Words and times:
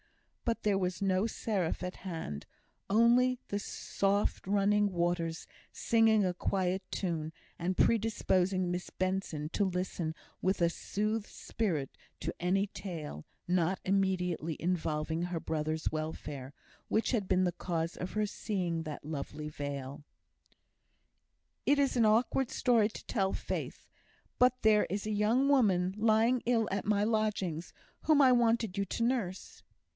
but 0.45 0.63
there 0.63 0.79
was 0.79 1.01
no 1.01 1.27
seraph 1.27 1.81
at 1.83 1.97
hand, 1.97 2.45
only 2.89 3.39
the 3.49 3.59
soft 3.59 4.45
running 4.47 4.91
waters 4.91 5.45
singing 5.71 6.25
a 6.25 6.33
quiet 6.33 6.81
tune, 6.91 7.31
and 7.59 7.77
predisposing 7.77 8.69
Miss 8.69 8.89
Benson 8.89 9.47
to 9.49 9.63
listen 9.63 10.13
with 10.41 10.59
a 10.59 10.69
soothed 10.69 11.27
spirit 11.27 11.91
to 12.19 12.33
any 12.39 12.65
tale, 12.65 13.25
not 13.47 13.79
immediately 13.85 14.57
involving 14.59 15.21
her 15.21 15.39
brother's 15.39 15.89
welfare, 15.91 16.51
which 16.89 17.11
had 17.11 17.27
been 17.27 17.43
the 17.45 17.51
cause 17.53 17.95
of 17.95 18.13
her 18.13 18.25
seeing 18.25 18.83
that 18.83 19.05
lovely 19.05 19.47
vale. 19.49 20.03
"It 21.65 21.77
is 21.79 21.95
an 21.95 22.05
awkward 22.05 22.49
story 22.49 22.89
to 22.89 23.05
tell, 23.05 23.31
Faith, 23.31 23.87
but 24.39 24.63
there 24.63 24.85
is 24.89 25.05
a 25.05 25.11
young 25.11 25.47
woman 25.47 25.93
lying 25.95 26.41
ill 26.47 26.67
at 26.71 26.85
my 26.85 27.03
lodgings 27.03 27.71
whom 28.01 28.19
I 28.19 28.31
wanted 28.31 28.77
you 28.79 28.83
to 28.83 29.03
nurse." 29.03 29.61